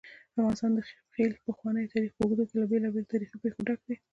افغانستان 0.39 0.71
د 0.75 0.79
خپل 0.89 1.29
پخواني 1.45 1.85
تاریخ 1.93 2.11
په 2.15 2.21
اوږدو 2.23 2.43
کې 2.49 2.55
له 2.61 2.65
بېلابېلو 2.71 3.09
تاریخي 3.13 3.37
پېښو 3.43 3.61
ډک 3.67 3.79
دی. 3.87 3.95